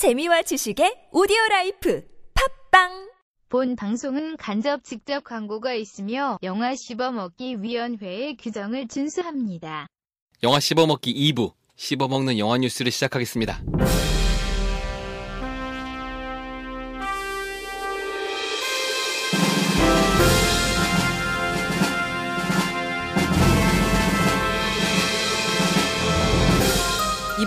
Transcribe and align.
재미와 0.00 0.40
지식의 0.40 1.08
오디오 1.12 1.36
life 1.50 2.02
팟빵 2.70 3.10
본 3.50 3.76
방송은 3.76 4.38
간접 4.38 4.82
직접 4.82 5.22
광고가 5.24 5.74
있으며 5.74 6.38
영화 6.42 6.74
씹어먹기 6.74 7.62
위원회의 7.62 8.38
규정을 8.38 8.88
준수합니다. 8.88 9.88
영화 10.42 10.58
씹어먹기 10.58 11.12
2부 11.34 11.52
씹어먹는 11.76 12.38
영화 12.38 12.56
뉴스를 12.56 12.90
시작하겠습니다. 12.90 13.60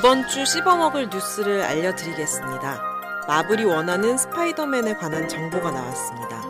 이번 0.04 0.28
주 0.28 0.46
씹어먹을 0.46 1.08
뉴스를 1.10 1.62
알려드리겠습니다. 1.62 2.82
마블이 3.26 3.64
원하는 3.64 4.18
스파이더맨에 4.18 4.96
관한 4.96 5.30
정보가 5.30 5.72
나왔습니다. 5.72 6.42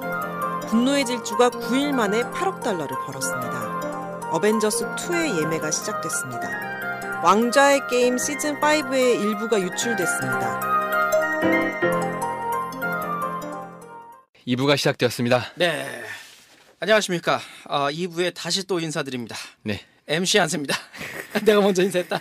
분노의 0.69 1.05
질주가 1.05 1.51
9일 1.51 1.91
만에 1.91 2.23
8억 2.31 2.63
달러를 2.63 2.97
벌었습니다. 3.05 4.31
어벤져스2의 4.31 5.39
예매가 5.39 5.69
시작됐습니다. 5.69 7.21
왕좌의 7.23 7.81
게임 7.91 8.15
시즌5의 8.15 9.21
일부가 9.21 9.61
유출됐습니다. 9.61 10.59
2부가 14.47 14.77
시작되었습니다. 14.77 15.51
네. 15.57 16.03
안녕하십니까. 16.79 17.39
어, 17.65 17.89
2부에 17.91 18.33
다시 18.33 18.65
또 18.65 18.79
인사드립니다. 18.79 19.35
네. 19.61 19.79
MC 20.07 20.39
안세입니다. 20.39 20.75
내가 21.45 21.61
먼저 21.61 21.83
인사했다. 21.83 22.19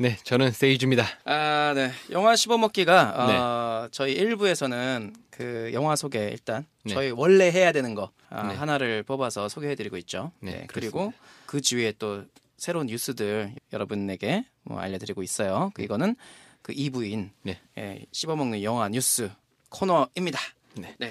네, 0.00 0.16
저는 0.24 0.52
세이주입니다. 0.52 1.06
아, 1.26 1.72
네. 1.74 1.92
영화 2.10 2.34
씹어먹기가 2.34 3.84
어, 3.84 3.88
저희 3.90 4.16
1부에서는 4.16 5.12
그 5.28 5.70
영화 5.74 5.94
소개 5.94 6.30
일단 6.30 6.64
네. 6.84 6.94
저희 6.94 7.10
원래 7.10 7.50
해야 7.52 7.70
되는 7.70 7.94
거 7.94 8.10
아, 8.30 8.48
네. 8.48 8.54
하나를 8.54 9.02
뽑아서 9.02 9.50
소개해드리고 9.50 9.98
있죠. 9.98 10.32
네, 10.40 10.52
네. 10.52 10.66
그리고 10.68 11.12
그 11.44 11.60
주위에 11.60 11.92
또 11.98 12.24
새로운 12.56 12.86
뉴스들 12.86 13.52
여러분에게 13.74 14.46
뭐 14.62 14.78
알려드리고 14.80 15.22
있어요. 15.22 15.70
그 15.74 15.82
이거는 15.82 16.16
그 16.62 16.72
2부인 16.72 17.28
네. 17.42 17.60
예, 17.76 18.06
씹어먹는 18.10 18.62
영화 18.62 18.88
뉴스 18.88 19.30
코너입니다. 19.68 20.40
네. 20.76 20.94
네. 20.98 21.10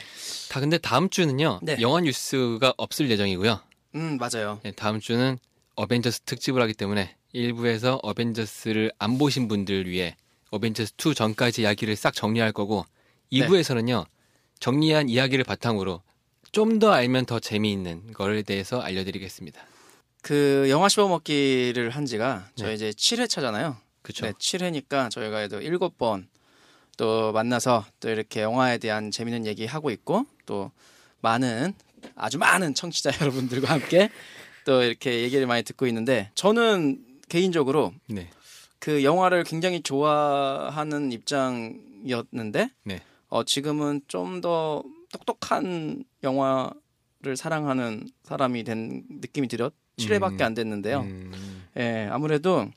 다 0.50 0.60
근데 0.60 0.80
다음 0.80 1.10
주는요. 1.12 1.60
네. 1.62 1.78
영화 1.80 2.00
뉴스가 2.02 2.74
없을 2.78 3.08
예정이고요. 3.12 3.60
음, 3.94 4.18
맞아요. 4.18 4.60
네, 4.64 4.72
다음 4.72 5.00
주는 5.00 5.38
어벤져스 5.80 6.22
특집을 6.22 6.62
하기 6.64 6.74
때문에 6.74 7.16
1부에서 7.34 8.00
어벤져스를 8.04 8.92
안 9.00 9.18
보신 9.18 9.48
분들 9.48 9.90
위해 9.90 10.18
어벤져스 10.52 10.94
2 10.98 11.14
전까지 11.16 11.62
이야기를 11.62 11.96
싹 11.96 12.14
정리할 12.14 12.52
거고 12.52 12.86
2부에서는요. 13.32 14.06
정리한 14.60 15.08
이야기를 15.08 15.46
바탕으로 15.46 16.02
좀 16.52 16.80
더 16.80 16.92
알면 16.92 17.26
더 17.28 17.40
재미있는 17.40 18.12
거에 18.12 18.42
대해서 18.42 18.82
알려드리겠습니다. 18.82 19.62
그 20.22 20.66
영화 20.70 20.90
씹어먹기를 20.90 21.92
한 21.92 22.06
지가 22.06 22.50
저희 22.56 22.78
네. 22.78 22.90
이제 22.90 22.90
7회차잖아요. 22.90 23.78
그렇죠? 24.02 24.26
네, 24.26 24.34
7회니까 24.34 25.10
저희가 25.10 25.48
또 25.48 25.62
7번 25.62 26.28
또 26.98 27.32
만나서 27.32 27.86
또 28.02 28.10
이렇게 28.10 28.42
영화에 28.42 28.80
대한 28.80 29.12
재밌는 29.12 29.46
얘기 29.46 29.66
하고 29.66 29.92
있고 29.92 30.26
또 30.46 30.72
많은 31.22 31.74
아주 32.16 32.38
많은 32.38 32.74
청취자 32.74 33.12
여러분들과 33.22 33.72
함께 33.74 34.10
또 34.70 34.84
이렇게 34.84 35.24
얘기를 35.24 35.48
많이 35.48 35.64
듣고 35.64 35.88
있는데 35.88 36.30
저는 36.36 37.04
개인적으로 37.28 37.92
네. 38.06 38.30
그 38.78 39.04
영화를 39.04 39.44
굉장히 39.44 39.82
좋아하는 39.82 41.12
입장이었는데 41.12 42.70
네. 42.84 43.02
어, 43.30 43.44
지금은 43.44 44.02
좀 44.08 44.42
더 44.42 44.84
똑똑한 45.12 46.04
영화를 46.22 47.36
사랑하는 47.36 48.10
사람이 48.24 48.64
된 48.64 49.04
느낌이 49.10 49.48
들었 49.48 49.74
7회밖에 49.98 50.42
음. 50.42 50.46
안 50.46 50.54
됐는데요. 50.54 51.00
음, 51.02 51.66
예, 51.78 52.08
아무래도 52.12 52.70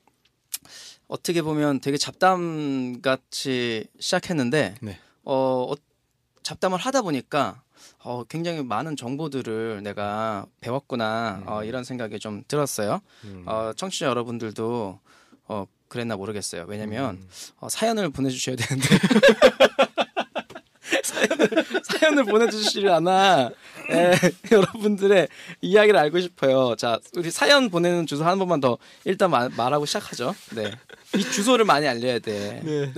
어떻게 1.09 1.43
보면 1.43 1.81
되게 1.81 1.99
잡담 1.99 3.03
같이 3.03 3.87
시작했는데 4.01 4.77
네. 4.81 4.99
어, 5.25 5.71
어, 5.71 5.75
잡담을 6.43 6.79
하다 6.79 7.03
보니까 7.03 7.63
어, 8.05 8.25
굉장히 8.29 8.63
많은 8.63 8.97
정보들을 8.97 9.83
내가 9.83 10.47
배웠구나 10.61 11.43
어, 11.47 11.65
이런 11.65 11.85
생각이 11.85 12.19
좀 12.19 12.43
들었어요. 12.49 13.01
음. 13.25 13.45
어, 13.47 13.73
청취자 13.77 14.07
여러분들도 14.07 14.99
어, 15.49 15.65
그랬나 15.89 16.17
모르겠어요. 16.17 16.65
왜냐면 16.69 17.17
음. 17.17 17.29
어, 17.61 17.69
사연을 17.69 18.11
보내주셔야 18.11 18.57
되는데 18.57 18.89
사연을, 21.05 21.49
사연을 21.85 22.25
보내주시질 22.25 22.89
않아. 22.89 23.51
예, 23.91 24.13
여러분들의 24.51 25.29
이야기를 25.61 25.99
알고 25.99 26.21
싶어요. 26.21 26.75
자, 26.77 26.99
우리 27.17 27.31
사연 27.31 27.69
보내는 27.71 28.07
주소 28.07 28.25
한 28.25 28.39
번만 28.39 28.61
더 28.61 28.79
일단 29.05 29.31
마- 29.31 29.49
말하고 29.49 29.85
시작하죠. 29.87 30.35
네, 30.55 30.71
이 31.17 31.23
주소를 31.23 31.65
많이 31.65 31.87
알려야 31.89 32.19
돼. 32.21 32.61
네. 32.65 32.93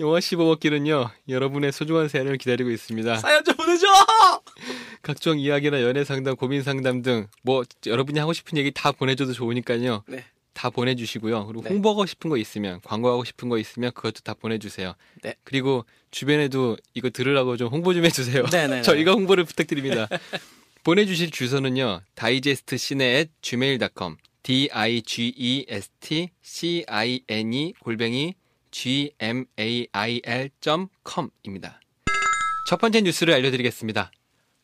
영화 0.00 0.20
씹어먹기는요. 0.20 1.10
여러분의 1.28 1.72
소중한 1.72 2.08
사연을 2.08 2.38
기다리고 2.38 2.70
있습니다. 2.70 3.16
사연 3.16 3.44
좀 3.44 3.54
보내줘. 3.56 3.86
각종 5.02 5.38
이야기나 5.38 5.82
연애 5.82 6.04
상담, 6.04 6.36
고민 6.36 6.62
상담 6.62 7.02
등 7.02 7.26
뭐 7.42 7.64
여러분이 7.86 8.18
하고 8.18 8.32
싶은 8.32 8.56
얘기 8.58 8.70
다 8.70 8.92
보내줘도 8.92 9.32
좋으니까요. 9.32 10.04
네. 10.08 10.24
다 10.54 10.70
보내주시고요. 10.70 11.46
그리고 11.46 11.62
네. 11.62 11.70
홍보하고 11.70 12.06
싶은 12.06 12.30
거 12.30 12.36
있으면 12.36 12.80
광고하고 12.84 13.24
싶은 13.24 13.48
거 13.48 13.58
있으면 13.58 13.90
그것도 13.92 14.20
다 14.22 14.34
보내주세요. 14.34 14.94
네. 15.22 15.34
그리고 15.44 15.84
주변에도 16.10 16.76
이거 16.94 17.10
들으라고 17.10 17.56
좀 17.56 17.68
홍보 17.68 17.94
좀 17.94 18.04
해주세요. 18.04 18.44
네네. 18.52 18.82
저희가 18.82 19.12
홍보를 19.12 19.44
부탁드립니다. 19.44 20.08
보내주실 20.84 21.30
주소는요. 21.30 22.02
다이제스트 22.14 22.76
시네 22.76 23.26
gmail.com 23.40 24.16
d 24.42 24.68
i 24.72 25.00
g 25.02 25.32
e 25.36 25.64
s 25.68 25.88
t 26.00 26.30
c 26.42 26.84
i 26.88 27.20
n 27.28 27.52
e 27.52 27.72
골뱅이 27.80 28.34
g 28.72 29.12
m 29.20 29.44
a 29.60 29.86
i 29.92 30.20
l 30.24 30.50
com입니다. 31.06 31.80
첫 32.68 32.80
번째 32.80 33.02
뉴스를 33.02 33.34
알려드리겠습니다. 33.34 34.10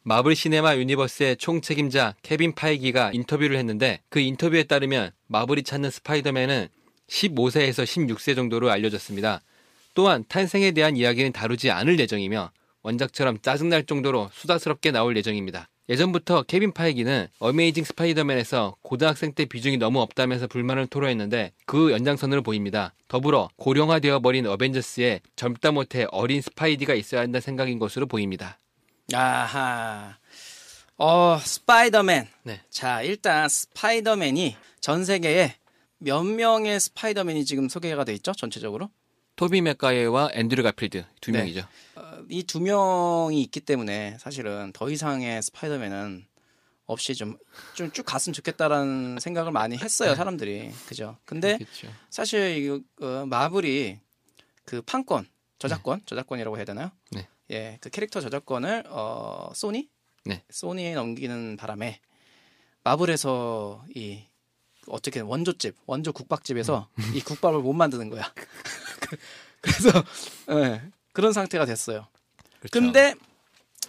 마블 0.02 0.34
시네마 0.34 0.76
유니버스의 0.76 1.36
총책임자 1.36 2.16
케빈 2.22 2.54
파이기가 2.54 3.12
인터뷰를 3.12 3.58
했는데 3.58 4.00
그 4.08 4.18
인터뷰에 4.18 4.64
따르면 4.64 5.12
마블이 5.26 5.62
찾는 5.62 5.91
스파이더맨은 5.91 6.68
15세에서 7.08 7.84
16세 7.84 8.34
정도로 8.34 8.70
알려졌습니다. 8.70 9.42
또한 9.94 10.24
탄생에 10.26 10.70
대한 10.72 10.97
이야기는 10.97 11.32
다루지 11.32 11.70
않을 11.70 12.00
예정이며 12.00 12.50
원작처럼 12.82 13.41
짜증날 13.42 13.84
정도로 13.84 14.30
수다스럽게 14.32 14.91
나올 14.91 15.16
예정입니다. 15.16 15.68
예전부터 15.88 16.43
케빈 16.43 16.72
파이기는 16.72 17.28
어메이징 17.38 17.84
스파이더맨에서 17.84 18.76
고등학생 18.82 19.32
때 19.32 19.47
비중이 19.47 19.78
너무 19.78 20.00
없다면서 20.00 20.47
불만을 20.47 20.87
토로했는데 20.87 21.53
그 21.65 21.93
연장선으로 21.93 22.43
보입니다. 22.43 22.93
더불어 23.09 23.49
고령화되어 23.56 24.21
버린 24.21 24.47
어벤져스에 24.47 25.21
젊다 25.34 25.72
못해 25.72 26.06
어린 26.10 26.43
스파이디가 26.43 26.94
있어야 26.94 27.22
한다는 27.22 27.41
생각인 27.41 27.78
것으로 27.78 28.06
보입니다. 28.06 28.59
아하. 29.15 30.19
어, 30.98 31.38
스파이더맨. 31.38 32.28
네. 32.43 32.60
자, 32.69 33.03
일단 33.03 33.48
스파이더맨이 33.48 34.56
전 34.81 35.04
세계에 35.04 35.54
몇 35.98 36.22
명의 36.25 36.78
스파이더맨이 36.78 37.44
지금 37.44 37.69
소개가 37.69 38.04
돼 38.04 38.12
있죠? 38.15 38.32
전체적으로? 38.32 38.91
토비 39.38 39.60
맥과이어와 39.62 40.31
앤드류 40.32 40.65
가필드 40.65 41.04
두 41.21 41.31
네. 41.31 41.38
명이죠. 41.38 41.65
이 42.28 42.39
두 42.39 42.60
명이 42.60 43.41
있기 43.43 43.60
때문에 43.60 44.19
사실은 44.19 44.72
더 44.72 44.91
이상의 44.91 45.41
스파이더맨은 45.43 46.26
없이 46.87 47.15
좀 47.15 47.38
좀 47.75 47.93
쭉 47.93 48.03
갔으면 48.04 48.34
좋겠다라는 48.34 49.21
생각을 49.21 49.53
많이 49.53 49.77
했어요, 49.77 50.16
사람들이. 50.16 50.72
그죠? 50.88 51.16
근데 51.25 51.56
그렇죠. 51.56 51.88
사실 52.10 52.56
이거 52.56 52.81
어, 53.00 53.27
마블이 53.27 54.00
그 54.65 54.82
판권, 54.82 55.28
저작권, 55.60 56.03
저작권이라고 56.04 56.57
해야 56.57 56.65
되나요? 56.65 56.91
네. 57.12 57.28
예, 57.53 57.78
그 57.80 57.91
캐릭터 57.91 58.21
저작권을 58.21 58.86
어, 58.89 59.53
소니? 59.54 59.89
네. 60.24 60.42
소니에 60.51 60.95
넘기는 60.95 61.57
바람에 61.57 62.01
마블에서 62.83 63.84
이 63.95 64.24
어떻게 64.89 65.21
원조집, 65.21 65.77
원조 65.86 66.12
국밥집에서 66.12 66.89
음. 66.98 67.12
이 67.15 67.21
국밥을 67.21 67.60
못 67.60 67.72
만드는 67.72 68.10
거야. 68.10 68.33
그래서 69.60 70.05
예, 70.51 70.83
그런 71.13 71.33
상태가 71.33 71.65
됐어요. 71.65 72.07
그렇죠. 72.60 72.71
근데 72.72 73.15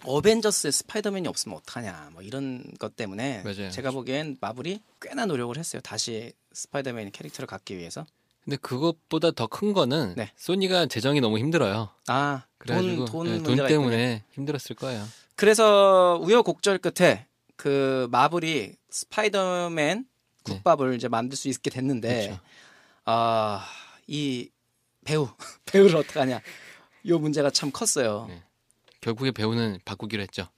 어벤져스에 0.04 0.70
스파이더맨이 0.70 1.28
없으면 1.28 1.58
어떡하냐 1.58 2.10
뭐 2.12 2.22
이런 2.22 2.64
것 2.78 2.96
때문에 2.96 3.42
맞아요. 3.42 3.70
제가 3.70 3.90
보기엔 3.90 4.38
마블이 4.40 4.80
꽤나 5.00 5.26
노력을 5.26 5.56
했어요. 5.56 5.80
다시 5.82 6.32
스파이더맨 6.52 7.10
캐릭터를 7.12 7.46
갖기 7.46 7.76
위해서. 7.76 8.06
근데 8.44 8.56
그것보다 8.56 9.32
더 9.32 9.46
큰 9.46 9.74
거는 9.74 10.14
네. 10.16 10.32
소니가 10.36 10.86
재정이 10.86 11.20
너무 11.20 11.38
힘들어요. 11.38 11.90
아, 12.08 12.44
그래가지고 12.58 13.04
돈, 13.04 13.26
돈, 13.26 13.26
네, 13.26 13.42
돈 13.42 13.66
때문에 13.68 14.12
있군요. 14.14 14.24
힘들었을 14.32 14.76
거예요. 14.76 15.06
그래서 15.36 16.18
우여곡절 16.22 16.78
끝에 16.78 17.26
그 17.56 18.08
마블이 18.10 18.72
스파이더맨 18.88 20.06
국밥을 20.44 20.94
이제 20.94 21.08
만들 21.08 21.36
수 21.36 21.48
있게 21.48 21.68
됐는데 21.68 22.26
그렇죠. 22.28 22.40
아, 23.04 23.66
이 24.06 24.48
배우 25.04 25.28
배우를 25.66 25.96
어떡하냐? 25.96 26.40
요 27.08 27.18
문제가 27.18 27.50
참 27.50 27.70
컸어요. 27.70 28.26
네. 28.28 28.42
결국에 29.00 29.30
배우는 29.30 29.78
바꾸기로 29.84 30.22
했죠. 30.22 30.48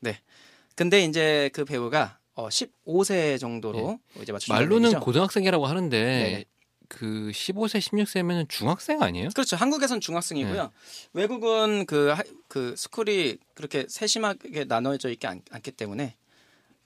근데 0.74 1.04
이제 1.04 1.50
그 1.52 1.64
배우가 1.64 2.18
어, 2.34 2.48
15세 2.48 3.38
정도로 3.38 4.00
이제 4.20 4.32
맞추는 4.32 4.58
네. 4.58 4.64
말로는 4.64 4.86
얘기죠. 4.88 5.00
고등학생이라고 5.00 5.66
하는데 5.66 5.98
네네. 6.02 6.44
그 6.88 7.30
15세, 7.32 7.78
16세면 7.80 8.48
중학생 8.48 9.02
아니에요? 9.02 9.28
그렇죠. 9.34 9.56
한국에선 9.56 10.00
중학생이고요. 10.00 10.62
네. 10.64 10.70
외국은 11.12 11.86
그, 11.86 12.08
하- 12.10 12.22
그 12.48 12.74
school이 12.76 13.38
그렇게 13.54 13.86
세심하게 13.88 14.64
나눠져 14.64 15.10
있지 15.10 15.26
않, 15.26 15.42
기 15.62 15.70
때문에 15.70 16.16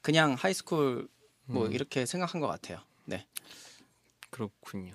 그냥 0.03 0.35
high 0.39 0.67
school 0.67 1.09
뭐 1.47 1.67
음. 1.67 1.73
이렇게 1.73 2.07
생각한 2.07 2.41
것 2.41 2.47
같아요. 2.49 2.79
네. 3.05 3.27
그렇군요. 4.31 4.95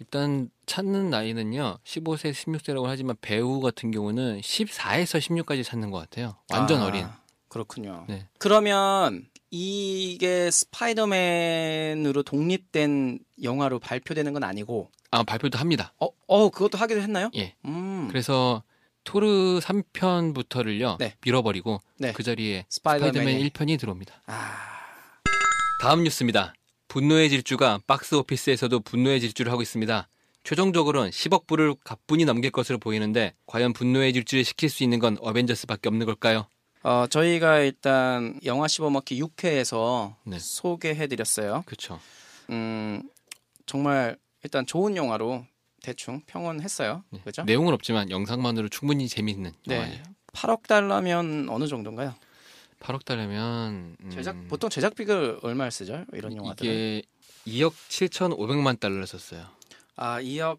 일단 0.00 0.50
찾는 0.66 1.10
나이는요. 1.10 1.78
15세, 1.84 2.32
16세라고 2.32 2.84
하지만 2.84 3.16
배우 3.20 3.60
같은 3.60 3.90
경우는 3.90 4.40
14에서 4.40 5.18
16까지 5.20 5.62
찾는 5.64 5.90
것 5.90 5.98
같아요. 5.98 6.36
완전 6.52 6.80
아, 6.82 6.86
어린. 6.86 7.06
그렇군요. 7.48 8.04
네. 8.08 8.26
그러면 8.38 9.28
이게 9.50 10.50
스파이더맨으로 10.50 12.24
독립된 12.24 13.20
영화로 13.42 13.78
발표되는 13.78 14.32
건 14.32 14.42
아니고 14.42 14.90
아 15.12 15.22
발표도 15.22 15.58
합니다. 15.58 15.92
어, 16.00 16.08
어 16.26 16.50
그것도 16.50 16.76
하기도 16.76 17.00
했나요? 17.00 17.30
예. 17.36 17.54
음. 17.64 18.08
그래서 18.08 18.64
토르 19.04 19.60
3편부터를요 19.60 20.98
네. 20.98 21.14
밀어버리고 21.24 21.80
네. 21.98 22.12
그 22.12 22.24
자리에 22.24 22.66
스파이더맨이- 22.68 23.12
스파이더맨 23.12 23.38
1편이 23.50 23.78
들어옵니다. 23.78 24.22
아, 24.26 24.56
다음 25.80 26.02
뉴스입니다. 26.02 26.52
분노의 26.94 27.28
질주가 27.28 27.80
박스 27.88 28.14
오피스에서도 28.14 28.78
분노의 28.78 29.20
질주를 29.20 29.50
하고 29.50 29.62
있습니다. 29.62 30.08
최종적으로는 30.44 31.10
10억 31.10 31.48
불을 31.48 31.74
가뿐히 31.82 32.24
넘길 32.24 32.52
것으로 32.52 32.78
보이는데 32.78 33.34
과연 33.46 33.72
분노의 33.72 34.12
질주를 34.12 34.44
식힐 34.44 34.70
수 34.70 34.84
있는 34.84 35.00
건 35.00 35.16
어벤져스밖에 35.20 35.88
없는 35.88 36.06
걸까요? 36.06 36.46
어, 36.84 37.08
저희가 37.10 37.58
일단 37.58 38.38
영화 38.44 38.68
씹어먹기 38.68 39.20
6회에서 39.20 40.14
네. 40.24 40.38
소개해드렸어요. 40.38 41.64
그렇죠. 41.66 41.98
음, 42.50 43.02
정말 43.66 44.16
일단 44.44 44.64
좋은 44.64 44.96
영화로 44.96 45.44
대충 45.82 46.20
평언했어요. 46.26 47.02
네. 47.10 47.20
그죠? 47.24 47.42
내용은 47.42 47.74
없지만 47.74 48.12
영상만으로 48.12 48.68
충분히 48.68 49.08
재미있는 49.08 49.50
네. 49.66 49.78
영화예요. 49.78 50.02
8억 50.32 50.68
달러면 50.68 51.48
어느 51.50 51.66
정도인가요? 51.66 52.14
8억 52.84 53.04
달러면 53.04 53.96
음, 53.98 54.10
제작 54.10 54.36
보통 54.48 54.68
제작비가 54.68 55.38
얼마를 55.42 55.70
쓰죠? 55.70 56.04
이런 56.12 56.36
영화들은 56.36 56.70
이게 56.70 57.02
2억 57.46 57.72
7,500만 57.72 58.78
달러를 58.78 59.06
썼어요. 59.06 59.46
아 59.96 60.20
2억 60.20 60.58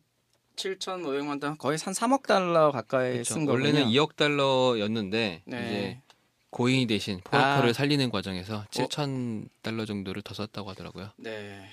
7,500만 0.56 1.40
달러 1.40 1.56
거의 1.56 1.78
한 1.84 1.94
3억 1.94 2.24
달러 2.26 2.72
가까이 2.72 3.14
그렇죠. 3.14 3.34
쓴 3.36 3.46
거군요. 3.46 3.66
원래는 3.66 3.92
2억 3.92 4.16
달러였는데 4.16 5.44
네. 5.46 5.66
이제 5.66 6.02
고인이 6.50 6.88
대신 6.88 7.20
포르커를 7.24 7.70
아. 7.70 7.74
살리는 7.74 8.10
과정에서 8.10 8.66
7천 8.72 9.48
달러 9.62 9.86
정도를 9.86 10.22
더 10.24 10.34
썼다고 10.34 10.70
하더라고요. 10.72 11.12
네. 11.18 11.70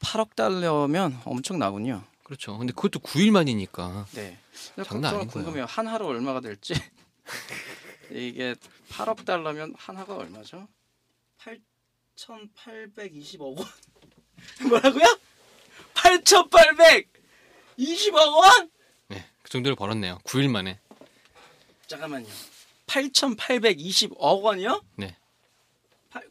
8억 0.00 0.36
달러면 0.36 1.18
엄청 1.24 1.58
나군요. 1.58 2.04
그렇죠. 2.22 2.56
근데 2.56 2.72
그것도 2.72 3.00
9일 3.00 3.30
만이니까 3.32 4.06
네. 4.12 4.38
장난 4.84 4.84
좀 4.84 5.04
아닌 5.04 5.10
거예요. 5.10 5.26
궁금해요. 5.28 5.64
한 5.64 5.88
하루 5.88 6.06
얼마가 6.06 6.40
될지. 6.40 6.74
이게 8.12 8.54
8억 8.90 9.24
달러면 9.24 9.74
한 9.76 9.96
하가 9.96 10.16
얼마죠? 10.16 10.68
8,820억 12.16 13.56
원. 13.58 13.66
뭐라고요? 14.68 15.04
8,820억 15.94 18.14
원? 18.14 18.70
네, 19.08 19.24
그 19.42 19.50
정도를 19.50 19.76
벌었네요. 19.76 20.18
9일 20.24 20.50
만에. 20.50 20.78
잠깐만요. 21.86 22.26
8,820억 22.86 24.42
원이요? 24.42 24.82
네. 24.96 25.16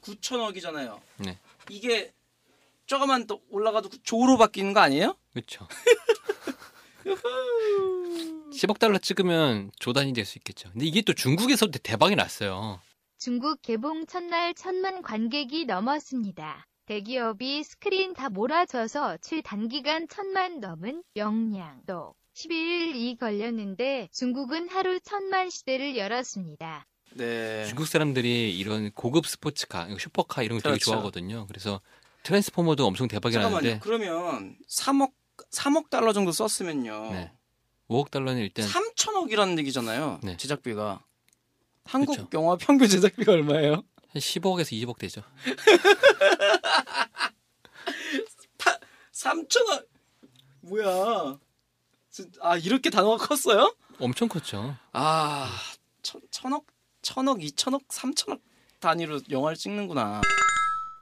9천억이잖아요. 0.02 1.02
네. 1.18 1.40
이게 1.70 2.14
조금만 2.86 3.26
더 3.26 3.40
올라가도 3.50 3.90
조로 4.04 4.38
바뀌는 4.38 4.74
거 4.74 4.82
아니에요? 4.82 5.18
그렇죠. 5.34 5.68
10억 8.54 8.80
달러 8.80 8.98
찍으면 8.98 9.72
조단이 9.80 10.14
될 10.14 10.26
수 10.26 10.38
있겠죠. 10.38 10.70
근데 10.72 10.86
이게 10.86 11.02
또 11.02 11.14
중국에서 11.14 11.68
대박이 11.68 12.16
났어요. 12.16 12.80
중국 13.18 13.62
개봉 13.62 14.06
첫날 14.08 14.54
천만 14.54 15.02
관객이 15.02 15.66
넘었습니다. 15.66 16.68
대기업이 16.86 17.64
스크린 17.64 18.14
다 18.14 18.30
몰아줘서 18.30 19.18
최단기간 19.22 20.08
천만 20.10 20.60
넘은 20.60 21.04
영양 21.16 21.82
또 21.88 22.14
11일이 22.36 23.18
걸렸는데 23.20 24.10
중국은 24.12 24.70
하루 24.70 25.00
천만 25.02 25.50
시대를 25.50 25.96
열었습니다. 25.98 26.86
네. 27.16 27.66
중국 27.68 27.88
사람들이 27.88 28.58
이런 28.58 28.92
고급 28.92 29.26
스포츠카, 29.28 29.88
슈퍼카 30.00 30.44
이런 30.44 30.58
거 30.58 30.64
되게 30.64 30.72
그렇죠. 30.74 30.86
좋아하거든요. 30.92 31.46
그래서 31.48 31.82
트랜스포머도 32.24 32.86
엄청 32.86 33.08
대박이 33.08 33.34
잠깐만요. 33.34 33.62
나는데 33.62 33.80
그러면 33.84 34.56
3억 34.70 35.12
3억 35.52 35.90
달러 35.90 36.14
정도 36.14 36.32
썼으면요. 36.32 37.12
네. 37.12 37.32
5억 37.90 38.10
달러는 38.12 38.42
일단 38.42 38.66
3천억이라는 38.68 39.58
얘기잖아요. 39.60 40.20
네. 40.24 40.38
제작비가. 40.38 41.04
한국 41.86 42.16
그쵸. 42.16 42.30
영화 42.34 42.56
평균 42.56 42.88
제작비가 42.88 43.34
얼마예요? 43.34 43.74
한 43.74 43.84
15억에서 44.20 44.72
20억 44.72 44.98
되죠. 44.98 45.22
3천억. 49.14 49.86
뭐야? 50.62 51.38
진- 52.10 52.32
아 52.42 52.58
이렇게 52.58 52.90
단어가 52.90 53.18
컸어요? 53.26 53.74
엄청 54.00 54.28
컸죠. 54.28 54.76
아 54.94 55.50
천, 56.02 56.22
천억, 56.32 56.66
천억, 57.02 57.44
이천억, 57.44 57.84
삼천억 57.90 58.40
단위로 58.80 59.22
영화를 59.30 59.56
찍는구나. 59.58 60.22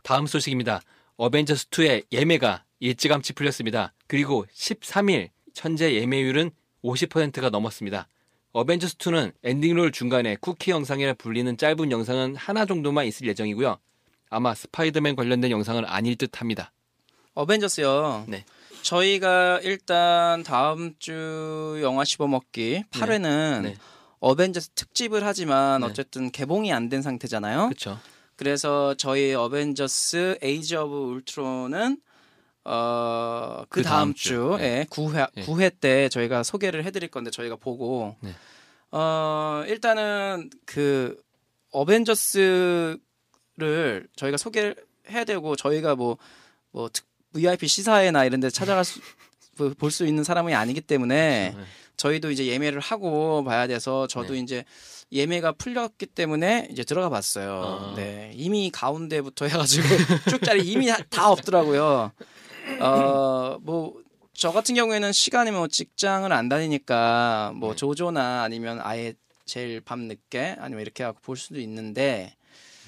다음 0.04 0.28
소식입니다. 0.28 0.82
어벤져스 1.18 1.70
2의 1.70 2.06
예매가 2.12 2.64
일찌감치 2.80 3.34
풀렸습니다. 3.34 3.94
그리고 4.08 4.46
13일 4.54 5.30
현재 5.56 5.94
예매율은 5.94 6.52
50%가 6.84 7.50
넘었습니다. 7.50 8.08
어벤져스 8.52 8.98
2는 8.98 9.34
엔딩롤 9.44 9.92
중간에 9.92 10.36
쿠키 10.40 10.72
영상이라 10.72 11.14
불리는 11.16 11.56
짧은 11.58 11.92
영상은 11.92 12.36
하나 12.36 12.66
정도만 12.66 13.06
있을 13.06 13.28
예정이고요. 13.28 13.78
아마 14.30 14.56
스파이더맨 14.56 15.16
관련된 15.16 15.52
영상은 15.52 15.86
아닐 15.86 16.16
듯 16.16 16.40
합니다. 16.40 16.72
어벤져스요. 17.34 18.26
네. 18.28 18.46
저희가 18.82 19.60
일단 19.64 20.44
다음 20.44 20.96
주 21.00 21.80
영화 21.84 22.04
씹어먹기 22.06 22.84
8회는 22.92 23.62
네. 23.64 23.76
어벤져스 24.20 24.70
특집을 24.70 25.26
하지만 25.26 25.82
네. 25.82 25.88
어쨌든 25.88 26.32
개봉이 26.32 26.72
안 26.74 26.90
된 26.90 27.02
상태잖아요. 27.02 27.68
그렇죠. 27.68 28.00
그래서 28.36 28.94
저희 28.96 29.34
어벤져스 29.34 30.40
Age 30.42 30.76
of 30.78 30.96
Ultron은 30.96 31.98
어, 32.72 33.64
그그 33.70 33.84
다음 33.84 34.14
주. 34.14 34.56
주에 34.60 34.86
9회, 34.90 35.30
네. 35.36 35.44
9회 35.46 35.72
때 35.80 36.10
저희가 36.10 36.44
소개를 36.44 36.84
해드릴 36.86 37.10
건데 37.10 37.32
저희가 37.32 37.56
보고 37.56 38.16
네. 38.22 38.34
어, 38.92 39.64
일단은 39.68 40.50
그 40.66 41.16
어벤져스를 41.72 43.00
저희가 44.16 44.38
소개를 44.38 44.76
해야 45.10 45.24
되고 45.24 45.56
저희가 45.56 45.96
뭐, 45.96 46.18
뭐 46.72 46.90
특- 46.92 47.06
VIP 47.34 47.68
시사회나 47.68 48.26
이런 48.26 48.40
데 48.40 48.50
찾아갈 48.50 48.84
수, 48.86 49.00
볼 49.78 49.92
수 49.92 50.06
있는 50.06 50.24
사람이 50.24 50.54
아니기 50.56 50.82
때문에 50.82 51.54
네. 51.56 51.64
저희도 51.98 52.32
이제 52.32 52.48
예매를 52.48 52.80
하고 52.80 53.44
봐야 53.44 53.68
돼서 53.68 54.08
저도 54.08 54.34
네. 54.34 54.40
이제 54.40 54.66
예매가 55.12 55.54
풀렸기 55.54 56.06
때문에 56.08 56.70
이제 56.72 56.84
들어가 56.84 57.10
봤어요. 57.10 57.92
아. 57.92 57.94
네. 57.96 58.32
이미 58.36 58.72
가운데부터 58.72 59.46
해가지고 59.48 59.88
쭉짜리 60.30 60.66
이미 60.68 60.88
다- 60.88 60.98
다 61.10 61.30
없더라고요. 61.30 62.12
어, 62.82 63.60
뭐, 63.62 64.02
저 64.34 64.52
같은 64.52 64.76
경우에는 64.76 65.12
시간이 65.12 65.52
뭐 65.52 65.68
직장을 65.68 66.32
안 66.32 66.48
다니니까 66.48 67.54
뭐 67.56 67.72
네. 67.72 67.76
조조나 67.76 68.44
아니면 68.44 68.80
아예 68.82 69.14
제일 69.46 69.82
밤 69.82 70.02
늦게 70.02 70.56
아니면 70.60 70.82
이렇게 70.82 71.04
하고 71.04 71.20
볼 71.22 71.36
수도 71.36 71.60
있는데 71.60 72.36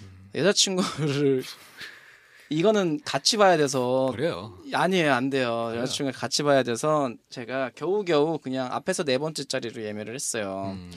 음. 0.01 0.29
여자친구를 0.35 1.43
이거는 2.49 2.99
같이 3.03 3.37
봐야 3.37 3.57
돼서 3.57 4.09
그래요. 4.11 4.57
아니에요, 4.73 5.13
안 5.13 5.29
돼요. 5.29 5.73
여자친구가 5.75 6.17
같이 6.17 6.43
봐야 6.43 6.63
돼서 6.63 7.11
제가 7.29 7.71
겨우겨우 7.75 8.39
그냥 8.39 8.71
앞에서 8.71 9.03
네 9.03 9.17
번째 9.17 9.45
자리로 9.45 9.83
예매를 9.83 10.13
했어요. 10.13 10.73
음, 10.75 10.91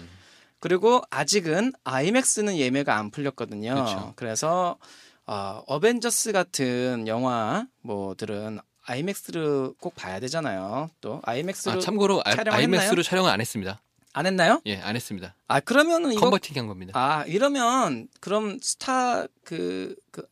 그리고 0.59 1.03
아직은 1.11 1.73
아이맥스는 1.85 2.57
예매가 2.57 2.97
안 2.97 3.11
풀렸거든요. 3.11 3.75
그렇죠. 3.75 4.13
그래서 4.17 4.79
어, 5.27 5.63
어벤져스 5.67 6.33
같은 6.33 7.07
영화 7.07 7.67
뭐들은 7.83 8.59
아이맥스를 8.87 9.75
꼭 9.81 9.95
봐야 9.95 10.21
되잖아요. 10.21 10.91
또 11.01 11.21
아이맥스로 11.25 11.77
아, 11.77 11.81
참고로 11.81 12.23
아, 12.25 12.35
촬영을 12.35 12.59
IMAX로 12.59 13.03
촬영은 13.03 13.31
안 13.31 13.41
했습니다. 13.41 13.81
안 14.13 14.27
했나요? 14.27 14.61
예, 14.67 14.77
안 14.81 14.95
했습니다. 14.95 15.35
아 15.49 15.61
그러면은 15.61 16.13
이거 16.13 16.21
컨버팅 16.21 16.57
한 16.57 16.67
겁니다. 16.69 16.93
아 16.95 17.25
이러면 17.27 18.09
그럼 18.21 18.59
스타 18.63 19.27
그, 19.43 19.97
그 20.11 20.25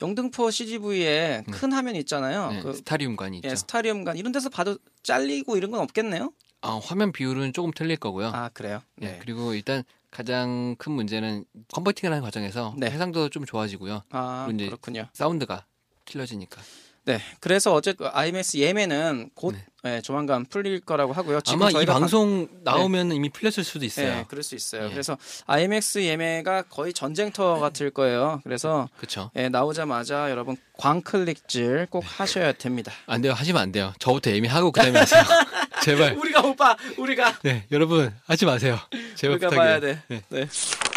영등포 0.00 0.50
CGV에 0.50 1.42
네. 1.46 1.52
큰 1.52 1.72
화면 1.72 1.96
있잖아요. 1.96 2.50
네, 2.50 2.62
그 2.62 2.72
스타리움관이 2.72 3.38
있죠. 3.38 3.48
예, 3.48 3.54
스타리움관 3.54 4.16
이런 4.16 4.32
데서 4.32 4.48
봐도 4.48 4.78
잘리고 5.02 5.56
이런 5.58 5.70
건 5.70 5.80
없겠네요. 5.80 6.32
아, 6.62 6.80
화면 6.82 7.12
비율은 7.12 7.52
조금 7.52 7.70
틀릴 7.74 7.96
거고요. 7.96 8.28
아 8.28 8.48
그래요? 8.50 8.80
네. 8.96 9.18
그리고 9.20 9.54
일단 9.54 9.82
가장 10.10 10.76
큰 10.78 10.92
문제는 10.92 11.44
컨버팅을 11.72 12.12
하는 12.12 12.24
과정에서 12.24 12.74
네. 12.78 12.90
해상도도 12.90 13.28
좀 13.28 13.44
좋아지고요. 13.44 14.02
아 14.10 14.48
그렇군요. 14.50 15.08
사운드가 15.12 15.66
틀려지니까. 16.06 16.60
네. 17.04 17.20
그래서 17.40 17.72
어쨌든 17.74 18.08
IMAX 18.12 18.58
예매는 18.58 19.30
곧 19.34 19.54
네. 19.54 19.64
예, 19.96 20.00
조만간 20.02 20.44
풀릴 20.44 20.80
거라고 20.80 21.14
하고요. 21.14 21.40
아마 21.48 21.70
이 21.70 21.86
방송 21.86 22.46
나오면 22.64 23.12
이미 23.12 23.30
풀렸을 23.30 23.64
수도 23.64 23.86
있어요. 23.86 24.14
네, 24.14 24.24
그럴 24.28 24.42
수 24.42 24.54
있어요. 24.54 24.86
예. 24.86 24.90
그래서 24.90 25.16
IMAX 25.46 26.00
예매가 26.00 26.62
거의 26.64 26.92
전쟁터 26.92 27.58
같을 27.58 27.90
거예요. 27.90 28.40
그래서 28.44 28.88
그렇죠. 28.98 29.30
예, 29.36 29.48
나오자마자 29.48 30.30
여러분 30.30 30.56
광클릭질 30.76 31.86
꼭 31.90 32.04
하셔야 32.06 32.52
됩니다. 32.52 32.92
안 33.06 33.22
돼요. 33.22 33.32
하시면 33.32 33.60
안 33.60 33.72
돼요. 33.72 33.94
저부터 33.98 34.30
예매하고 34.32 34.70
그다음에 34.70 34.98
하세요. 34.98 35.22
제발. 35.82 36.14
우리가 36.18 36.42
오빠, 36.42 36.76
우리가 36.98 37.38
네, 37.42 37.64
여러분 37.72 38.14
하지 38.26 38.44
마세요. 38.44 38.78
제발 39.14 39.36
우리가 39.36 39.48
부탁해요. 39.48 39.58
봐야 39.58 39.80
돼. 39.80 40.02
네. 40.28 40.46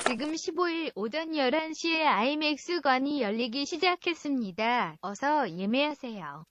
네. 0.06 0.10
지금 0.12 0.34
15일 0.34 0.92
오전 0.96 1.32
11시에 1.32 2.02
IMAX관이 2.06 3.22
열리기 3.22 3.66
시작했습니다. 3.66 4.98
어서 5.02 5.50
예매하세요. 5.50 6.46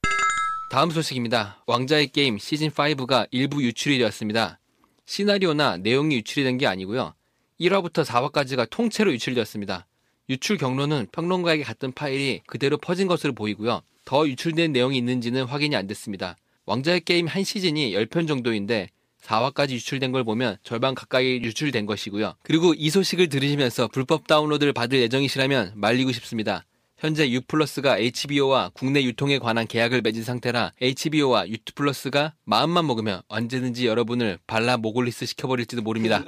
다음 0.71 0.91
소식입니다. 0.91 1.63
왕자의 1.67 2.09
게임 2.09 2.39
시즌 2.39 2.69
5가 2.71 3.27
일부 3.31 3.63
유출이 3.63 3.99
되었습니다. 3.99 4.59
시나리오나 5.05 5.77
내용이 5.79 6.17
유출이 6.17 6.45
된 6.45 6.59
게 6.59 6.67
아니고요. 6.67 7.15
1화부터 7.61 8.05
4화까지가 8.05 8.69
통째로 8.71 9.13
유출되었습니다. 9.13 9.87
유출 10.31 10.57
경로는 10.57 11.09
평론가에게 11.13 11.63
갔던 11.65 11.93
파일이 11.93 12.41
그대로 12.47 12.79
퍼진 12.79 13.07
것으로 13.07 13.35
보이고요. 13.35 13.83
더 14.05 14.27
유출된 14.27 14.73
내용이 14.73 14.97
있는지는 14.99 15.45
확인이 15.45 15.77
안 15.77 15.87
됐습니다. 15.87 16.37
왕자의 16.67 17.01
게임 17.03 17.27
한 17.27 17.45
시즌이 17.45 17.93
10편 17.93 18.27
정도인데 18.27 18.89
4화까지 19.23 19.71
유출된 19.71 20.13
걸 20.13 20.25
보면 20.25 20.57
절반 20.63 20.95
가까이 20.95 21.41
유출된 21.43 21.87
것이고요. 21.87 22.35
그리고 22.43 22.75
이 22.75 22.91
소식을 22.91 23.29
들으시면서 23.29 23.89
불법 23.89 24.27
다운로드를 24.27 24.73
받을 24.73 24.99
예정이시라면 25.01 25.73
말리고 25.77 26.13
싶습니다. 26.13 26.65
현재 27.03 27.29
유플러스가 27.29 27.99
HBO와 27.99 28.71
국내 28.75 29.03
유통에 29.03 29.41
관한 29.41 29.67
계약을 29.67 30.03
맺은 30.03 30.23
상태라 30.23 30.73
HBO와 30.81 31.49
유플러스가 31.49 32.35
마음만 32.45 32.87
먹으면 32.87 33.23
언제든지 33.27 33.89
여러분을 33.89 34.39
발라 34.47 34.77
모골리스 34.77 35.27
시켜버릴지도 35.27 35.83
모릅니다. 35.83 36.25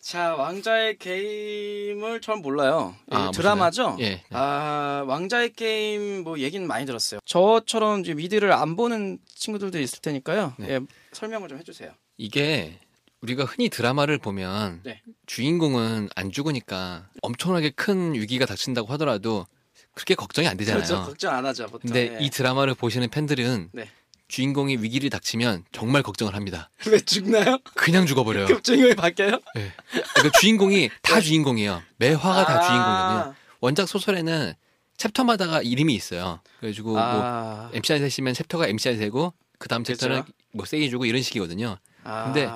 자, 0.00 0.34
왕자의 0.34 0.98
게임을 0.98 2.20
전 2.20 2.42
몰라요. 2.42 2.94
예, 3.12 3.16
아, 3.16 3.30
드라마죠? 3.30 3.96
예. 4.00 4.22
아, 4.32 5.02
왕자의 5.06 5.54
게임 5.54 6.24
뭐 6.24 6.38
얘기는 6.38 6.66
많이 6.66 6.84
들었어요. 6.84 7.20
저처럼 7.24 8.00
이제 8.00 8.12
미드를 8.12 8.52
안 8.52 8.76
보는 8.76 9.16
친구들도 9.34 9.80
있을 9.80 10.02
테니까요. 10.02 10.52
네. 10.58 10.74
예, 10.74 10.80
설명을 11.14 11.48
좀 11.48 11.58
해주세요. 11.58 11.92
이게 12.16 12.78
우리가 13.20 13.44
흔히 13.44 13.68
드라마를 13.68 14.18
보면 14.18 14.80
네. 14.84 15.02
주인공은 15.26 16.10
안 16.14 16.30
죽으니까 16.30 17.08
엄청나게 17.22 17.70
큰 17.70 18.14
위기가 18.14 18.44
닥친다고 18.44 18.92
하더라도 18.94 19.46
그렇게 19.94 20.14
걱정이 20.14 20.46
안 20.46 20.56
되잖아요. 20.56 20.84
그렇죠. 20.84 21.04
걱정 21.04 21.34
안 21.34 21.46
하죠, 21.46 21.66
보통. 21.66 21.80
근데 21.82 22.18
예. 22.20 22.24
이 22.24 22.28
드라마를 22.30 22.74
보시는 22.74 23.08
팬들은 23.08 23.70
네. 23.72 23.88
주인공이 24.28 24.78
위기를 24.78 25.10
닥치면 25.10 25.64
정말 25.72 26.02
걱정을 26.02 26.34
합니다. 26.34 26.70
왜 26.90 26.98
죽나요? 27.00 27.58
그냥 27.74 28.04
죽어버려요. 28.06 28.46
갑자기 28.46 28.82
왜 28.82 28.94
바뀌어요? 28.94 29.30
네. 29.54 29.72
그러니까 30.14 30.38
주인공이 30.40 30.90
다 31.02 31.20
주인공이에요. 31.20 31.82
매 31.96 32.12
화가 32.12 32.44
다 32.44 32.58
아. 32.58 32.60
주인공이거든요. 32.60 33.34
원작 33.60 33.88
소설에는 33.88 34.54
챕터마다가 34.96 35.62
이름이 35.62 35.94
있어요. 35.94 36.40
그래가지고 36.60 36.90
뭐 36.90 37.00
아, 37.00 37.70
MC 37.72 37.92
안세시면 37.94 38.34
챕터가 38.34 38.66
MC 38.68 38.90
안세고 38.90 39.32
그 39.58 39.68
다음 39.68 39.84
챕터는 39.84 40.22
그죠. 40.22 40.32
뭐 40.54 40.64
세게 40.64 40.88
주고 40.88 41.04
이런 41.04 41.20
식이거든요. 41.20 41.78
아. 42.04 42.24
근데 42.24 42.46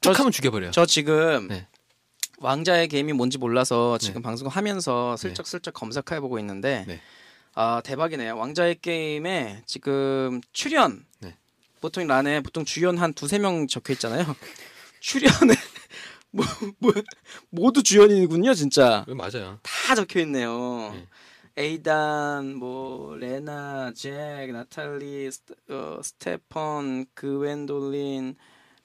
저, 0.00 0.12
툭하면 0.12 0.32
죽여버려요. 0.32 0.70
저 0.70 0.86
지금 0.86 1.48
네. 1.48 1.66
왕좌의 2.38 2.88
게임이 2.88 3.12
뭔지 3.12 3.38
몰라서 3.38 3.98
네. 4.00 4.06
지금 4.06 4.22
방송 4.22 4.48
하면서 4.48 5.16
슬쩍슬쩍 5.16 5.74
검색해 5.74 6.20
보고 6.20 6.38
있는데 6.38 6.84
네. 6.86 7.00
아 7.54 7.82
대박이네요. 7.84 8.36
왕좌의 8.36 8.76
게임에 8.80 9.62
지금 9.66 10.40
출연 10.52 11.04
네. 11.20 11.36
보통 11.80 12.06
란에 12.06 12.40
보통 12.40 12.64
주연 12.64 12.98
한 12.98 13.12
두세 13.12 13.38
명 13.38 13.66
적혀 13.66 13.92
있잖아요. 13.94 14.24
출연에 15.00 15.54
뭐, 16.30 16.44
뭐, 16.78 16.92
모두 17.50 17.82
주연이군요, 17.82 18.54
진짜. 18.54 19.04
네, 19.06 19.14
맞아요. 19.14 19.60
다 19.62 19.94
적혀 19.94 20.18
있네요. 20.20 20.90
네. 20.92 21.06
에이단, 21.56 22.56
뭐 22.56 23.14
레나, 23.16 23.92
잭, 23.94 24.50
나탈리, 24.52 25.30
스, 25.30 25.40
어, 25.70 26.00
스테펀, 26.02 27.04
그웬돌린, 27.14 28.34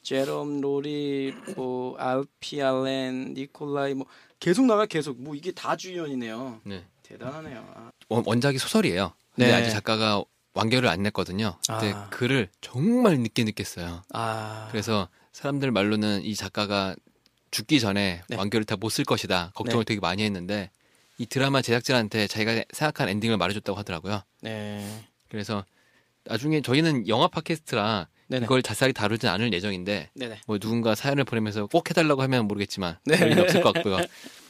제롬, 0.03 0.61
로리, 0.61 1.33
뭐 1.55 1.97
알피 1.97 2.61
알렌, 2.61 3.33
니콜라이 3.33 3.95
뭐 3.95 4.05
계속 4.39 4.65
나가 4.65 4.85
계속 4.85 5.19
뭐 5.21 5.33
이게 5.35 5.51
다 5.51 5.75
주연이네요. 5.75 6.61
네. 6.63 6.85
대단하네요. 7.01 7.65
아, 7.75 7.91
원- 8.07 8.23
원작이 8.25 8.59
소설이에요. 8.59 9.13
근데 9.33 9.47
네. 9.47 9.53
아직 9.53 9.71
작가가 9.71 10.23
완결을 10.53 10.87
안 10.89 11.01
냈거든요. 11.01 11.57
근데 11.67 11.91
아. 11.93 12.07
글을 12.11 12.49
정말 12.61 13.17
늦게 13.17 13.43
느꼈어요. 13.45 14.03
아, 14.13 14.67
그래서 14.71 15.09
사람들 15.31 15.71
말로는 15.71 16.23
이 16.23 16.35
작가가 16.35 16.95
죽기 17.49 17.79
전에 17.79 18.21
네. 18.29 18.35
완결을 18.35 18.65
다 18.65 18.75
못 18.75 18.91
쓸 18.91 19.05
것이다. 19.05 19.51
걱정을 19.55 19.85
되게 19.85 19.99
많이 19.99 20.23
했는데 20.23 20.69
이 21.19 21.25
드라마 21.25 21.61
제작진한테 21.61 22.27
자기가 22.27 22.63
생각한 22.71 23.09
엔딩을 23.09 23.35
말해줬다고 23.37 23.77
하더라고요. 23.77 24.23
네, 24.41 25.03
그래서 25.27 25.65
나중에 26.23 26.61
저희는 26.61 27.09
영화 27.09 27.27
팟캐스트라 27.27 28.07
네네, 28.27 28.45
이걸 28.45 28.61
자세하게 28.63 28.93
다루진 28.93 29.27
않을 29.27 29.51
예정인데 29.51 30.11
네네, 30.13 30.39
뭐 30.47 30.57
누군가 30.59 30.95
사연을 30.95 31.25
보내면서 31.25 31.67
꼭 31.67 31.89
해달라고 31.89 32.21
하면 32.23 32.47
모르겠지만 32.47 32.97
네. 33.05 33.17
그럴 33.17 33.31
일은 33.33 33.43
없을 33.43 33.61
것 33.61 33.73
같고요. 33.73 33.97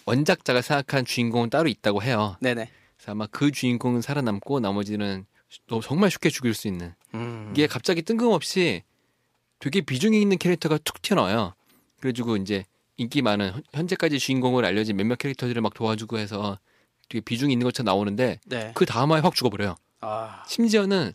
원작자가 0.06 0.62
생각한 0.62 1.06
주인공은 1.06 1.50
따로 1.50 1.70
있다고 1.70 2.04
해요. 2.04 2.38
네네. 2.40 2.70
그래서 2.98 3.12
아마 3.14 3.26
그 3.28 3.52
주인공은 3.52 4.02
살아남고 4.02 4.60
나머지는 4.60 5.26
또 5.66 5.82
정말 5.82 6.12
쉽게 6.12 6.30
죽일 6.30 6.54
수 6.54 6.68
있는 6.68 6.94
음, 7.16 7.50
이게 7.56 7.66
갑자기 7.66 8.04
뜬금없이 8.04 8.84
되게 9.58 9.82
비중이 9.82 10.22
있는 10.22 10.38
캐릭터가 10.38 10.78
툭 10.84 11.02
튀어나와요. 11.02 11.56
그래가지고 12.00 12.38
이제 12.38 12.64
인기 13.00 13.22
많은 13.22 13.51
현- 13.53 13.63
현재까지 13.74 14.20
주인공을 14.20 14.65
알려진 14.65 14.98
몇몇 14.98 15.18
캐릭터들을 15.18 15.62
막 15.62 15.74
도와주고 15.74 16.18
해서 16.20 16.60
되게 17.08 17.22
비중이 17.22 17.51
있는 17.53 17.63
것처럼 17.65 17.86
나오는데 17.86 18.39
네, 18.46 18.72
그 18.75 18.86
다음 18.86 19.12
화에 19.12 19.22
확 19.22 19.34
죽어버려요. 19.36 19.75
아, 20.01 20.44
심지어는 20.48 21.13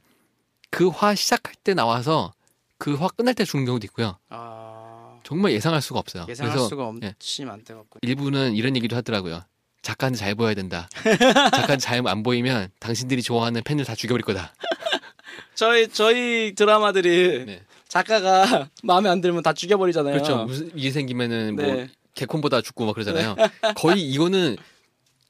그 0.70 0.88
화 0.90 1.14
시작할 1.14 1.54
때 1.62 1.74
나와서 1.74 2.32
그 2.78 2.94
화 2.96 3.08
끝날 3.08 3.34
때 3.34 3.44
죽는 3.44 3.66
경우도 3.66 3.84
있고요. 3.86 4.18
아, 4.30 5.18
정말 5.24 5.52
예상할 5.52 5.80
수가 5.82 5.98
없어요. 6.00 6.26
예상할 6.28 6.52
그래서 6.52 6.68
수가 6.68 6.90
예. 7.02 7.08
없지 7.08 7.44
많대 7.44 7.74
갖고. 7.74 7.98
일부는 8.02 8.54
이런 8.54 8.74
얘기도 8.76 8.96
하더라고요. 8.96 9.42
작가는 9.82 10.14
잘 10.16 10.34
보여야 10.34 10.54
된다. 10.54 10.88
작가는 11.52 11.78
잘 11.78 12.06
안 12.06 12.22
보이면 12.22 12.70
당신들이 12.80 13.22
좋아하는 13.22 13.62
팬들 13.62 13.84
다 13.84 13.94
죽여버릴 13.94 14.24
거다. 14.24 14.54
저희 15.54 15.88
저희 15.88 16.54
드라마들이 16.56 17.44
네. 17.44 17.62
작가가 17.94 18.68
마음에 18.82 19.08
안 19.08 19.20
들면 19.20 19.44
다 19.44 19.52
죽여버리잖아요. 19.52 20.14
그렇죠. 20.14 20.44
무슨 20.46 20.68
일이 20.76 20.90
생기면은 20.90 21.54
뭐 21.54 21.64
네. 21.64 21.88
개콘보다 22.14 22.60
죽고 22.60 22.86
막 22.86 22.94
그러잖아요. 22.94 23.36
거의 23.76 24.02
이거는 24.10 24.56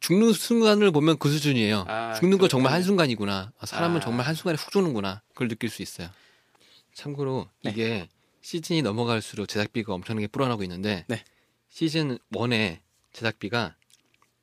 죽는 0.00 0.32
순간을 0.32 0.90
보면 0.90 1.18
그 1.18 1.28
수준이에요. 1.28 1.84
아, 1.86 2.14
죽는 2.14 2.38
거 2.38 2.48
정말 2.48 2.70
그렇군요. 2.70 2.74
한순간이구나. 2.76 3.52
아, 3.58 3.66
사람은 3.66 3.98
아. 3.98 4.00
정말 4.00 4.26
한 4.26 4.34
순간에 4.34 4.56
훅 4.56 4.72
죽는구나. 4.72 5.20
그걸 5.34 5.48
느낄 5.48 5.68
수 5.68 5.82
있어요. 5.82 6.08
참고로 6.94 7.48
네. 7.64 7.70
이게 7.70 8.08
시즌이 8.40 8.80
넘어갈수록 8.80 9.46
제작비가 9.46 9.92
엄청나게 9.92 10.28
불어나고 10.28 10.62
있는데 10.62 11.04
네. 11.08 11.22
시즌 11.68 12.18
1의 12.32 12.78
제작비가 13.12 13.76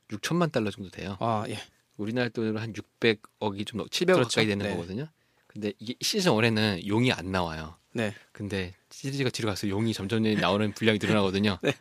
6천만 0.09 0.51
달러 0.51 0.69
정도 0.69 0.91
돼요. 0.91 1.17
아 1.19 1.45
예. 1.49 1.57
우리나라 1.97 2.29
돈으로 2.29 2.59
한 2.59 2.71
600억이 2.73 3.65
좀 3.65 3.79
넘, 3.79 3.87
700억 3.87 4.13
그렇죠. 4.13 4.29
가까이 4.29 4.45
되는 4.45 4.63
네. 4.65 4.75
거거든요. 4.75 5.07
근데 5.47 5.73
이게 5.79 5.95
시즌 6.01 6.33
1에는 6.33 6.85
용이 6.85 7.11
안 7.11 7.31
나와요. 7.31 7.80
네. 7.93 8.13
근데 8.31 8.73
시리즈가 8.89 9.29
뒤로 9.29 9.49
가서 9.49 9.67
용이 9.69 9.93
점점 9.93 10.23
나오는 10.35 10.71
분량이 10.73 10.99
늘어나거든요. 11.01 11.57
네. 11.63 11.73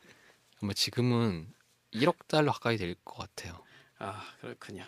아마 0.62 0.72
지금은 0.72 1.46
1억 1.94 2.16
달러 2.28 2.52
가까이 2.52 2.76
될 2.76 2.94
것 3.04 3.16
같아요. 3.18 3.58
아 3.98 4.22
그렇군요. 4.40 4.84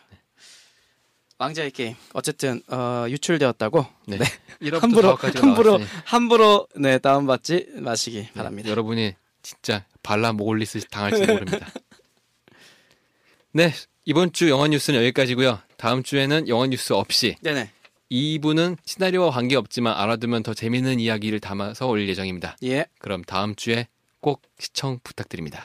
왕자의 1.38 1.70
게임 1.72 1.96
어쨌든 2.12 2.62
어, 2.68 3.06
유출되었다고 3.08 3.86
네. 4.06 4.18
네. 4.18 4.24
1억부터 4.62 4.80
함부로 4.80 5.16
4억까지 5.16 5.40
함부로 5.40 5.70
나왔으니 5.78 6.00
함부로 6.04 6.68
네 6.76 6.98
다운받지 6.98 7.66
마시기 7.80 8.22
네, 8.22 8.32
바랍니다. 8.32 8.68
여러분이 8.70 9.14
진짜 9.42 9.84
발라 10.04 10.32
모골리스 10.32 10.86
당할지 10.88 11.26
모릅니다. 11.26 11.68
네, 13.52 13.72
이번 14.04 14.32
주 14.32 14.48
영화 14.48 14.68
뉴스는 14.68 15.00
여기까지고요. 15.00 15.60
다음 15.76 16.02
주에는 16.02 16.46
영화 16.48 16.66
뉴스 16.66 16.92
없이 16.92 17.36
네네. 17.42 17.70
2부는 18.12 18.76
시나리오와 18.84 19.30
관계없지만 19.30 19.94
알아두면 19.96 20.42
더 20.42 20.52
재밌는 20.52 21.00
이야기를 21.00 21.40
담아서 21.40 21.86
올릴 21.86 22.08
예정입니다. 22.10 22.58
예. 22.64 22.84
그럼 22.98 23.22
다음 23.24 23.54
주에 23.54 23.88
꼭 24.20 24.42
시청 24.58 25.00
부탁드립니다. 25.02 25.64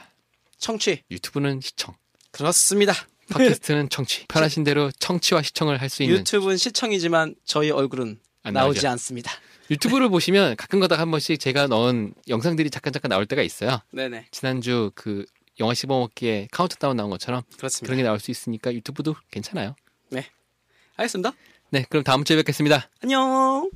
청취. 0.57 1.03
유튜브는 1.11 1.59
시청. 1.61 1.93
그렇습니다. 2.31 2.93
팟캐스트는 3.29 3.89
청취. 3.91 4.25
편하신 4.27 4.63
대로 4.63 4.89
청취와 4.91 5.41
시청을 5.41 5.81
할 5.81 5.89
수 5.89 6.03
있는. 6.03 6.19
유튜브는 6.19 6.55
시청이지만 6.57 7.35
저희 7.43 7.69
얼굴은 7.69 8.19
나오지 8.43 8.87
않습니다. 8.87 9.31
유튜브를 9.69 10.07
보시면 10.09 10.55
가끔가다 10.55 10.97
한 10.97 11.11
번씩 11.11 11.39
제가 11.41 11.67
넣은 11.67 12.13
영상들이 12.29 12.69
잠깐 12.69 12.93
잠깐 12.93 13.09
나올 13.09 13.25
때가 13.25 13.41
있어요. 13.41 13.81
네네. 13.91 14.27
지난주 14.31 14.91
그 14.95 15.25
영화 15.59 15.73
씹어먹기에 15.73 16.47
카운트다운 16.51 16.95
나온 16.95 17.09
것처럼 17.09 17.41
그렇습니다. 17.57 17.85
그런 17.87 17.97
게 17.97 18.03
나올 18.03 18.19
수 18.21 18.31
있으니까 18.31 18.73
유튜브도 18.73 19.15
괜찮아요. 19.31 19.75
네. 20.09 20.25
알겠습니다. 20.95 21.33
네, 21.69 21.85
그럼 21.89 22.03
다음 22.03 22.23
주에 22.23 22.37
뵙겠습니다. 22.37 22.89
안녕. 23.03 23.69